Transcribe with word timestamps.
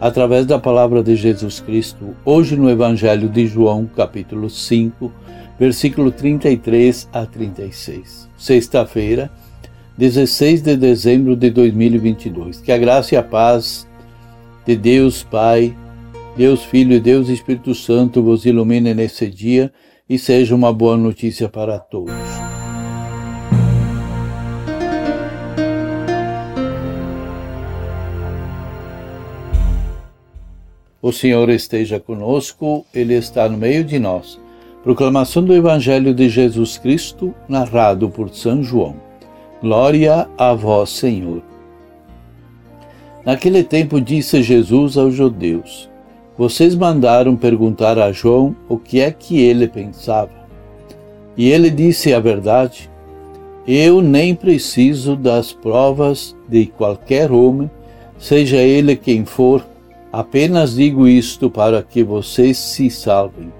através 0.00 0.46
da 0.46 0.58
palavra 0.58 1.02
de 1.02 1.16
Jesus 1.16 1.60
Cristo, 1.60 2.16
hoje 2.24 2.56
no 2.56 2.70
Evangelho 2.70 3.28
de 3.28 3.46
João, 3.46 3.88
capítulo 3.96 4.48
5, 4.48 5.12
versículo 5.58 6.10
33 6.10 7.08
a 7.12 7.26
36. 7.26 8.28
Sexta-feira, 8.36 9.30
16 9.96 10.62
de 10.62 10.76
dezembro 10.76 11.34
de 11.34 11.50
2022. 11.50 12.60
Que 12.60 12.70
a 12.70 12.78
graça 12.78 13.14
e 13.14 13.18
a 13.18 13.22
paz 13.22 13.88
de 14.64 14.76
Deus 14.76 15.24
Pai, 15.24 15.76
Deus 16.36 16.62
Filho 16.62 16.94
e 16.94 17.00
Deus 17.00 17.28
Espírito 17.28 17.74
Santo 17.74 18.22
vos 18.22 18.44
ilumine 18.44 18.94
nesse 18.94 19.28
dia 19.28 19.72
e 20.08 20.18
seja 20.18 20.54
uma 20.54 20.72
boa 20.72 20.96
notícia 20.96 21.48
para 21.48 21.78
todos. 21.78 22.47
O 31.08 31.12
Senhor 31.12 31.48
esteja 31.48 31.98
conosco, 31.98 32.84
Ele 32.92 33.14
está 33.14 33.48
no 33.48 33.56
meio 33.56 33.82
de 33.82 33.98
nós. 33.98 34.38
Proclamação 34.84 35.42
do 35.42 35.54
Evangelho 35.54 36.12
de 36.12 36.28
Jesus 36.28 36.76
Cristo, 36.76 37.34
narrado 37.48 38.10
por 38.10 38.28
São 38.28 38.62
João. 38.62 38.94
Glória 39.62 40.28
a 40.36 40.52
vós, 40.52 40.90
Senhor. 40.90 41.40
Naquele 43.24 43.64
tempo 43.64 43.98
disse 44.02 44.42
Jesus 44.42 44.98
aos 44.98 45.14
judeus: 45.14 45.88
Vocês 46.36 46.74
mandaram 46.74 47.34
perguntar 47.36 47.98
a 47.98 48.12
João 48.12 48.54
o 48.68 48.76
que 48.76 49.00
é 49.00 49.10
que 49.10 49.40
ele 49.40 49.66
pensava. 49.66 50.46
E 51.38 51.48
ele 51.48 51.70
disse 51.70 52.12
a 52.12 52.20
verdade: 52.20 52.90
Eu 53.66 54.02
nem 54.02 54.34
preciso 54.34 55.16
das 55.16 55.54
provas 55.54 56.36
de 56.46 56.66
qualquer 56.66 57.32
homem, 57.32 57.70
seja 58.18 58.58
ele 58.58 58.94
quem 58.94 59.24
for 59.24 59.64
Apenas 60.12 60.74
digo 60.74 61.06
isto 61.06 61.50
para 61.50 61.82
que 61.82 62.02
vocês 62.02 62.56
se 62.56 62.90
salvem. 62.90 63.52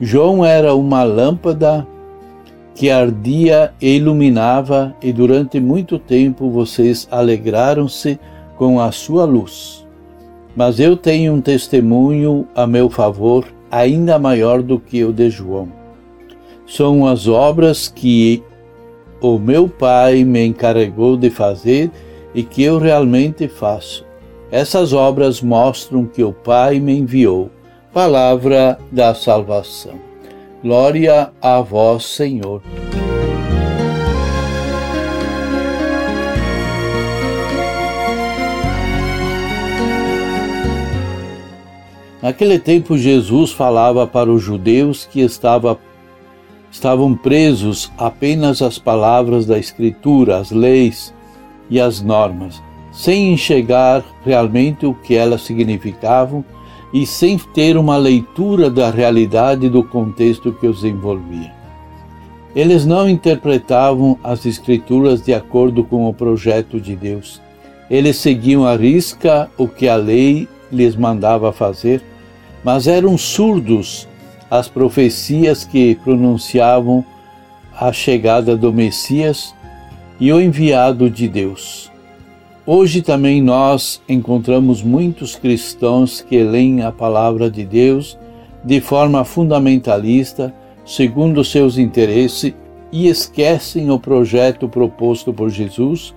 João 0.00 0.44
era 0.44 0.74
uma 0.74 1.02
lâmpada 1.02 1.86
que 2.74 2.90
ardia 2.90 3.72
e 3.80 3.96
iluminava, 3.96 4.94
e 5.02 5.12
durante 5.12 5.60
muito 5.60 5.98
tempo 5.98 6.50
vocês 6.50 7.08
alegraram-se 7.10 8.18
com 8.56 8.80
a 8.80 8.92
sua 8.92 9.24
luz. 9.24 9.86
Mas 10.54 10.80
eu 10.80 10.96
tenho 10.96 11.34
um 11.34 11.40
testemunho 11.40 12.46
a 12.54 12.66
meu 12.66 12.88
favor 12.90 13.46
ainda 13.70 14.18
maior 14.18 14.62
do 14.62 14.78
que 14.78 15.04
o 15.04 15.12
de 15.12 15.30
João. 15.30 15.68
São 16.66 17.06
as 17.06 17.26
obras 17.26 17.88
que 17.88 18.42
o 19.20 19.38
meu 19.38 19.68
Pai 19.68 20.24
me 20.24 20.44
encarregou 20.44 21.16
de 21.16 21.30
fazer 21.30 21.90
e 22.34 22.42
que 22.42 22.62
eu 22.62 22.78
realmente 22.78 23.48
faço. 23.48 24.09
Essas 24.52 24.92
obras 24.92 25.40
mostram 25.40 26.04
que 26.04 26.24
o 26.24 26.32
Pai 26.32 26.80
me 26.80 26.98
enviou. 26.98 27.50
Palavra 27.92 28.78
da 28.90 29.14
salvação. 29.14 29.94
Glória 30.60 31.30
a 31.40 31.60
vós, 31.60 32.04
Senhor. 32.04 32.60
Naquele 42.20 42.58
tempo, 42.58 42.98
Jesus 42.98 43.52
falava 43.52 44.04
para 44.04 44.30
os 44.30 44.42
judeus 44.42 45.06
que 45.06 45.20
estava, 45.20 45.78
estavam 46.70 47.16
presos 47.16 47.90
apenas 47.96 48.60
às 48.60 48.78
palavras 48.78 49.46
da 49.46 49.58
Escritura, 49.58 50.38
as 50.38 50.50
leis 50.50 51.14
e 51.70 51.80
as 51.80 52.02
normas 52.02 52.60
sem 53.00 53.32
enxergar 53.32 54.04
realmente 54.22 54.84
o 54.84 54.92
que 54.92 55.14
elas 55.14 55.40
significavam 55.40 56.44
e 56.92 57.06
sem 57.06 57.38
ter 57.38 57.78
uma 57.78 57.96
leitura 57.96 58.68
da 58.68 58.90
realidade 58.90 59.70
do 59.70 59.82
contexto 59.82 60.52
que 60.52 60.66
os 60.66 60.84
envolvia. 60.84 61.50
Eles 62.54 62.84
não 62.84 63.08
interpretavam 63.08 64.18
as 64.22 64.44
Escrituras 64.44 65.22
de 65.22 65.32
acordo 65.32 65.82
com 65.82 66.06
o 66.06 66.12
projeto 66.12 66.78
de 66.78 66.94
Deus. 66.94 67.40
Eles 67.90 68.16
seguiam 68.16 68.66
à 68.66 68.76
risca 68.76 69.50
o 69.56 69.66
que 69.66 69.88
a 69.88 69.96
lei 69.96 70.46
lhes 70.70 70.94
mandava 70.94 71.54
fazer, 71.54 72.02
mas 72.62 72.86
eram 72.86 73.16
surdos 73.16 74.06
às 74.50 74.68
profecias 74.68 75.64
que 75.64 75.94
pronunciavam 76.04 77.02
a 77.74 77.94
chegada 77.94 78.54
do 78.54 78.70
Messias 78.70 79.54
e 80.20 80.30
o 80.30 80.38
enviado 80.38 81.08
de 81.08 81.26
Deus. 81.26 81.89
Hoje 82.72 83.02
também 83.02 83.42
nós 83.42 84.00
encontramos 84.08 84.80
muitos 84.80 85.34
cristãos 85.34 86.20
que 86.20 86.40
leem 86.40 86.82
a 86.82 86.92
palavra 86.92 87.50
de 87.50 87.64
Deus 87.64 88.16
de 88.64 88.80
forma 88.80 89.24
fundamentalista, 89.24 90.54
segundo 90.86 91.42
seus 91.42 91.76
interesses, 91.76 92.54
e 92.92 93.08
esquecem 93.08 93.90
o 93.90 93.98
projeto 93.98 94.68
proposto 94.68 95.32
por 95.32 95.50
Jesus, 95.50 96.14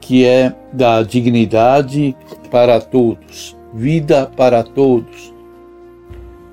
que 0.00 0.24
é 0.24 0.52
da 0.72 1.04
dignidade 1.04 2.16
para 2.50 2.80
todos, 2.80 3.56
vida 3.72 4.28
para 4.36 4.64
todos. 4.64 5.32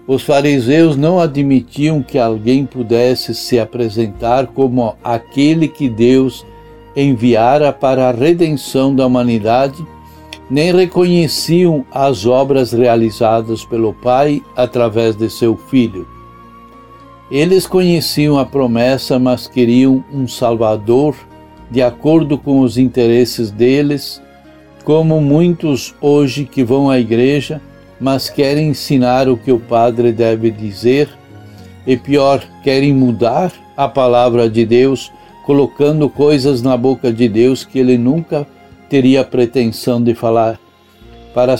Os 0.05 0.21
fariseus 0.21 0.95
não 0.95 1.19
admitiam 1.19 2.03
que 2.03 2.19
alguém 2.19 2.67
pudesse 2.67 3.33
se 3.33 3.59
apresentar 3.59 4.45
como 4.45 4.95
aquele 5.03 5.67
que 5.67 5.89
Deus 5.89 6.45
enviara 6.95 7.71
para 7.71 8.09
a 8.09 8.11
redenção 8.11 8.93
da 8.93 9.05
humanidade, 9.05 9.85
nem 10.49 10.73
reconheciam 10.73 11.85
as 11.91 12.25
obras 12.25 12.71
realizadas 12.71 13.63
pelo 13.63 13.93
Pai 13.93 14.41
através 14.55 15.15
de 15.15 15.29
seu 15.29 15.55
Filho. 15.55 16.07
Eles 17.29 17.67
conheciam 17.67 18.39
a 18.39 18.45
promessa, 18.45 19.19
mas 19.19 19.47
queriam 19.47 20.03
um 20.11 20.27
Salvador 20.27 21.15
de 21.69 21.81
acordo 21.81 22.37
com 22.37 22.61
os 22.61 22.77
interesses 22.77 23.51
deles, 23.51 24.19
como 24.83 25.21
muitos 25.21 25.93
hoje 26.01 26.45
que 26.45 26.63
vão 26.63 26.89
à 26.89 26.99
igreja, 26.99 27.61
mas 27.99 28.29
querem 28.29 28.69
ensinar 28.69 29.29
o 29.29 29.37
que 29.37 29.51
o 29.51 29.59
padre 29.59 30.11
deve 30.11 30.49
dizer, 30.49 31.09
e 31.85 31.95
pior, 31.95 32.43
querem 32.63 32.93
mudar 32.93 33.51
a 33.77 33.87
palavra 33.87 34.49
de 34.49 34.65
Deus 34.65 35.11
colocando 35.49 36.07
coisas 36.07 36.61
na 36.61 36.77
boca 36.77 37.11
de 37.11 37.27
Deus 37.27 37.65
que 37.65 37.79
ele 37.79 37.97
nunca 37.97 38.45
teria 38.87 39.23
pretensão 39.23 39.99
de 39.99 40.13
falar, 40.13 40.59
para 41.33 41.55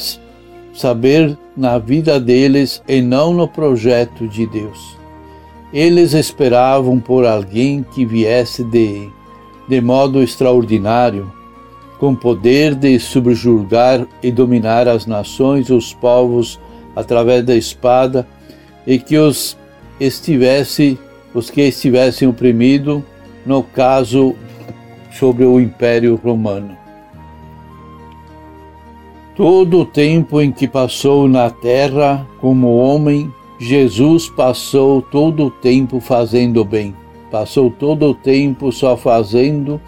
saber 0.76 1.36
na 1.58 1.80
vida 1.80 2.20
deles 2.20 2.84
e 2.88 3.02
não 3.02 3.34
no 3.34 3.48
projeto 3.48 4.28
de 4.28 4.46
Deus. 4.46 4.96
Eles 5.74 6.14
esperavam 6.14 7.00
por 7.00 7.26
alguém 7.26 7.82
que 7.82 8.06
viesse 8.06 8.64
de, 8.64 9.10
de 9.68 9.82
modo 9.82 10.22
extraordinário, 10.22 11.34
com 11.98 12.14
poder 12.14 12.76
de 12.76 13.00
subjugar 13.00 14.06
e 14.22 14.32
dominar 14.32 14.88
as 14.88 15.08
nações, 15.08 15.72
os 15.72 15.96
povos 15.96 16.60
através 16.96 17.44
da 17.44 17.56
espada, 17.56 18.28
e 18.86 19.00
que 19.00 19.18
os 19.18 19.58
estivesse, 20.00 20.96
os 21.34 21.50
que 21.50 21.62
estivessem 21.62 22.28
oprimidos 22.28 23.02
no 23.50 23.64
caso 23.64 24.36
sobre 25.12 25.44
o 25.44 25.60
Império 25.60 26.16
Romano. 26.24 26.78
Todo 29.36 29.80
o 29.80 29.86
tempo 29.86 30.40
em 30.40 30.52
que 30.52 30.68
passou 30.68 31.28
na 31.28 31.50
terra 31.50 32.28
como 32.40 32.78
homem, 32.78 33.34
Jesus 33.60 34.30
passou 34.30 35.02
todo 35.02 35.48
o 35.48 35.50
tempo 35.50 36.00
fazendo 36.00 36.64
bem. 36.64 36.94
Passou 37.32 37.72
todo 37.72 38.12
o 38.12 38.14
tempo 38.14 38.72
só 38.72 38.96
fazendo 38.96 39.82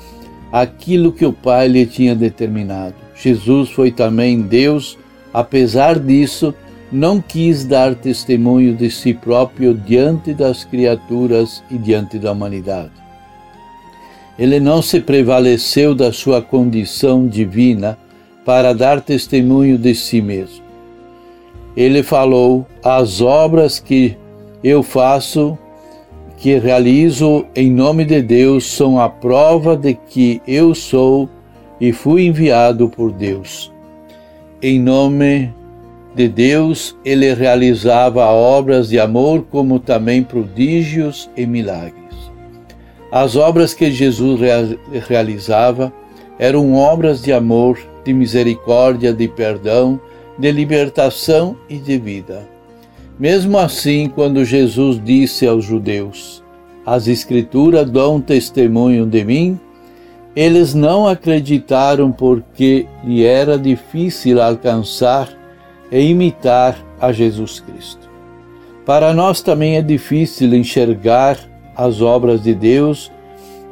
aquilo 0.52 1.12
que 1.12 1.26
o 1.26 1.32
Pai 1.32 1.68
lhe 1.68 1.86
tinha 1.86 2.16
determinado. 2.16 2.96
Jesus 3.14 3.70
foi 3.70 3.92
também 3.92 4.42
Deus, 4.42 4.98
apesar 5.32 6.00
disso, 6.00 6.52
não 6.92 7.22
quis 7.22 7.64
dar 7.64 7.94
testemunho 7.94 8.76
de 8.76 8.90
si 8.90 9.14
próprio 9.14 9.76
diante 9.76 10.34
das 10.34 10.64
criaturas 10.64 11.64
e 11.70 11.78
diante 11.78 12.18
da 12.18 12.32
humanidade. 12.32 13.01
Ele 14.38 14.60
não 14.60 14.82
se 14.82 15.00
prevaleceu 15.00 15.94
da 15.94 16.12
sua 16.12 16.42
condição 16.42 17.28
divina 17.28 17.98
para 18.46 18.74
dar 18.74 19.02
testemunho 19.02 19.78
de 19.78 19.94
si 19.94 20.22
mesmo. 20.22 20.64
Ele 21.76 22.04
falou: 22.04 22.66
As 22.84 23.22
obras 23.22 23.80
que 23.80 24.18
eu 24.64 24.84
faço, 24.84 25.58
que 26.38 26.58
realizo 26.58 27.46
em 27.56 27.72
nome 27.72 28.04
de 28.06 28.22
Deus, 28.22 28.66
são 28.66 29.00
a 29.00 29.10
prova 29.10 29.76
de 29.76 29.94
que 29.94 30.42
eu 30.48 30.74
sou 30.74 31.30
e 31.80 31.92
fui 31.92 32.26
enviado 32.26 32.90
por 32.90 33.12
Deus. 33.12 33.72
Em 34.62 34.80
nome 34.80 35.54
de 36.16 36.28
Deus, 36.28 36.96
ele 37.06 37.34
realizava 37.34 38.26
obras 38.26 38.90
de 38.90 39.00
amor, 39.00 39.46
como 39.50 39.80
também 39.80 40.24
prodígios 40.24 41.30
e 41.36 41.46
milagres. 41.46 42.31
As 43.12 43.36
obras 43.36 43.74
que 43.74 43.92
Jesus 43.92 44.40
realizava 45.08 45.92
eram 46.40 46.74
obras 46.76 47.22
de 47.22 47.34
amor, 47.34 47.78
de 48.06 48.14
misericórdia, 48.14 49.14
de 49.14 49.28
perdão, 49.28 50.00
de 50.40 50.50
libertação 50.52 51.58
e 51.70 51.78
de 51.78 51.98
vida. 51.98 52.48
Mesmo 53.20 53.58
assim, 53.58 54.08
quando 54.08 54.46
Jesus 54.46 55.00
disse 55.04 55.46
aos 55.46 55.66
judeus: 55.66 56.42
As 56.86 57.08
Escrituras 57.08 57.90
dão 57.92 58.22
testemunho 58.22 59.06
de 59.06 59.26
mim, 59.26 59.60
eles 60.36 60.74
não 60.74 61.06
acreditaram 61.06 62.12
porque 62.12 62.88
lhe 63.04 63.26
era 63.26 63.58
difícil 63.58 64.42
alcançar 64.42 65.30
e 65.92 66.00
imitar 66.00 66.78
a 67.00 67.12
Jesus 67.12 67.60
Cristo. 67.60 68.10
Para 68.86 69.14
nós 69.14 69.42
também 69.42 69.76
é 69.76 69.82
difícil 69.82 70.54
enxergar 70.56 71.38
as 71.82 72.00
obras 72.00 72.44
de 72.44 72.54
Deus 72.54 73.12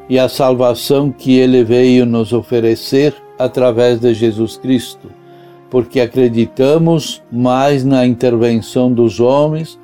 e 0.10 0.18
a 0.18 0.28
salvação 0.28 1.12
que 1.12 1.38
ele 1.38 1.64
veio 1.64 2.08
nos 2.08 2.34
oferecer 2.34 3.14
através 3.38 4.00
de 4.00 4.14
Jesus 4.16 4.58
Cristo, 4.58 5.12
porque 5.70 6.02
acreditamos 6.02 7.22
mais 7.32 7.86
na 7.86 8.08
intervenção 8.08 8.92
dos 8.92 9.20
homens, 9.20 9.80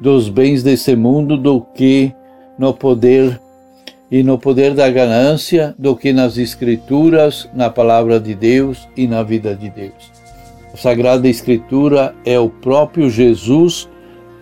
dos 0.00 0.28
bens 0.28 0.62
desse 0.62 0.94
mundo, 0.94 1.36
do 1.36 1.60
que 1.60 2.14
no 2.56 2.72
poder 2.72 3.40
e 4.08 4.22
no 4.22 4.38
poder 4.38 4.74
da 4.74 4.88
ganância, 4.88 5.74
do 5.76 5.96
que 5.96 6.12
nas 6.12 6.38
Escrituras, 6.38 7.48
na 7.52 7.68
palavra 7.68 8.20
de 8.20 8.36
Deus 8.36 8.88
e 8.96 9.08
na 9.08 9.24
vida 9.24 9.56
de 9.56 9.68
Deus. 9.68 10.12
A 10.72 10.76
Sagrada 10.76 11.28
Escritura 11.28 12.14
é 12.24 12.38
o 12.38 12.48
próprio 12.48 13.10
Jesus, 13.10 13.88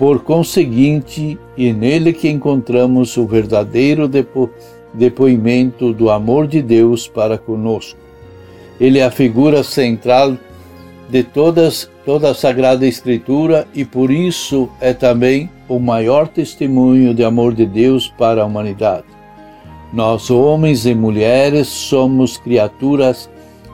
por 0.02 0.24
conseguinte, 0.24 1.38
e 1.56 1.72
nele 1.72 2.12
que 2.12 2.28
encontramos 2.28 3.16
o 3.16 3.24
verdadeiro 3.24 4.08
depo 4.08 4.50
depoimento 4.92 5.92
do 5.92 6.10
amor 6.10 6.48
de 6.48 6.60
Deus 6.60 7.06
para 7.06 7.38
conosco. 7.38 8.00
Ele 8.80 8.98
é 8.98 9.04
a 9.04 9.12
figura 9.12 9.62
central 9.62 10.36
de 11.08 11.22
todas, 11.22 11.88
toda 12.04 12.32
a 12.32 12.34
Sagrada 12.34 12.84
Escritura 12.84 13.64
e 13.72 13.84
por 13.84 14.10
isso 14.10 14.68
é 14.80 14.92
também 14.92 15.48
o 15.68 15.78
maior 15.78 16.26
testemunho 16.26 17.14
de 17.14 17.22
amor 17.22 17.54
de 17.54 17.64
Deus 17.64 18.08
para 18.08 18.42
a 18.42 18.44
humanidade. 18.44 19.06
Nós, 19.92 20.32
homens 20.32 20.84
e 20.84 20.96
mulheres, 20.96 21.68
somos 21.68 22.36
criaturas 22.36 23.30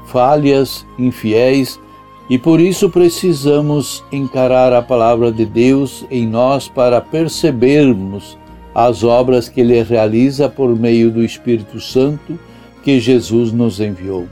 falhas, 0.08 0.84
infiéis, 0.98 1.80
e 2.28 2.38
por 2.38 2.60
isso 2.60 2.90
precisamos 2.90 4.04
encarar 4.12 4.72
a 4.72 4.82
palavra 4.82 5.32
de 5.32 5.46
Deus 5.46 6.04
em 6.10 6.26
nós 6.26 6.68
para 6.68 7.00
percebermos 7.00 8.36
as 8.74 9.02
obras 9.02 9.48
que 9.48 9.60
Ele 9.60 9.82
realiza 9.82 10.48
por 10.48 10.76
meio 10.78 11.10
do 11.10 11.24
Espírito 11.24 11.80
Santo 11.80 12.38
que 12.82 13.00
Jesus 13.00 13.50
nos 13.50 13.80
enviou. 13.80 14.26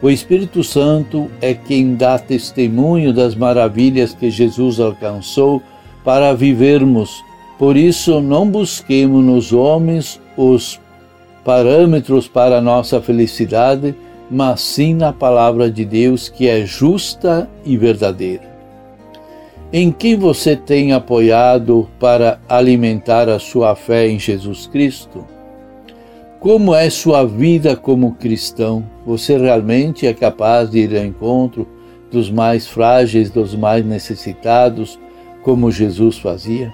O 0.00 0.08
Espírito 0.08 0.62
Santo 0.62 1.28
é 1.40 1.54
quem 1.54 1.96
dá 1.96 2.18
testemunho 2.18 3.12
das 3.12 3.34
maravilhas 3.34 4.14
que 4.14 4.30
Jesus 4.30 4.78
alcançou 4.78 5.60
para 6.04 6.32
vivermos. 6.34 7.24
Por 7.58 7.76
isso, 7.76 8.20
não 8.20 8.48
busquemos 8.48 9.24
nos 9.24 9.52
homens 9.52 10.20
os 10.36 10.80
parâmetros 11.44 12.28
para 12.28 12.58
a 12.58 12.60
nossa 12.60 13.00
felicidade, 13.00 13.92
mas 14.30 14.60
sim 14.60 14.94
na 14.94 15.12
palavra 15.12 15.70
de 15.70 15.84
Deus 15.84 16.28
que 16.28 16.48
é 16.48 16.64
justa 16.66 17.48
e 17.64 17.76
verdadeira. 17.76 18.48
Em 19.72 19.92
quem 19.92 20.16
você 20.16 20.56
tem 20.56 20.92
apoiado 20.92 21.88
para 22.00 22.40
alimentar 22.48 23.28
a 23.28 23.38
sua 23.38 23.74
fé 23.74 24.08
em 24.08 24.18
Jesus 24.18 24.66
Cristo? 24.66 25.26
Como 26.40 26.74
é 26.74 26.88
sua 26.88 27.26
vida 27.26 27.76
como 27.76 28.14
cristão? 28.14 28.84
Você 29.04 29.36
realmente 29.36 30.06
é 30.06 30.14
capaz 30.14 30.70
de 30.70 30.78
ir 30.78 30.96
ao 30.96 31.04
encontro 31.04 31.66
dos 32.10 32.30
mais 32.30 32.66
frágeis, 32.66 33.28
dos 33.28 33.54
mais 33.54 33.84
necessitados, 33.84 34.98
como 35.42 35.70
Jesus 35.70 36.18
fazia? 36.18 36.72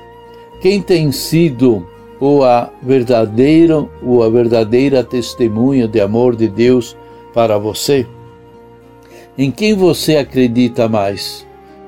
Quem 0.60 0.80
tem 0.80 1.10
sido 1.10 1.86
o 2.20 2.42
a 2.44 2.70
verdadeira 2.82 3.84
ou 4.02 4.22
a 4.22 4.28
verdadeira 4.28 5.02
testemunha 5.02 5.88
de 5.88 6.00
amor 6.00 6.36
de 6.36 6.48
Deus 6.48 6.96
para 7.34 7.58
você? 7.58 8.06
Em 9.36 9.50
quem 9.50 9.74
você 9.74 10.16
acredita 10.16 10.88
mais? 10.88 11.44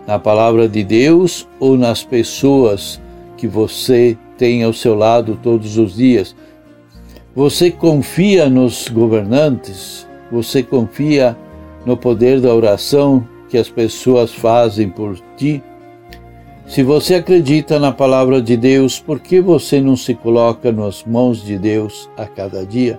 Na 0.07 0.19
palavra 0.19 0.69
de 0.69 0.83
Deus 0.83 1.49
ou 1.61 1.77
nas 1.77 2.03
pessoas 2.03 3.01
que 3.37 3.47
você 3.47 4.19
tem 4.37 4.65
ao 4.65 4.73
seu 4.73 4.95
lado 4.95 5.39
todos 5.41 5.79
os 5.79 5.95
dias? 5.95 6.35
Você 7.35 7.71
confia 7.71 8.51
nos 8.51 8.89
governantes? 8.89 10.07
Você 10.33 10.63
confia 10.63 11.37
no 11.85 11.97
poder 11.97 12.41
da 12.41 12.53
oração 12.53 13.27
que 13.49 13.57
as 13.57 13.69
pessoas 13.69 14.35
fazem 14.35 14.89
por 14.89 15.17
ti? 15.37 15.63
Se 16.67 16.83
você 16.83 17.15
acredita 17.15 17.79
na 17.79 17.93
palavra 17.93 18.43
de 18.43 18.57
Deus, 18.57 18.99
por 18.99 19.21
que 19.21 19.41
você 19.41 19.81
não 19.81 19.97
se 19.97 20.15
coloca 20.15 20.73
nas 20.73 21.05
mãos 21.05 21.45
de 21.45 21.57
Deus 21.57 22.11
a 22.17 22.27
cada 22.27 22.67
dia? 22.67 22.99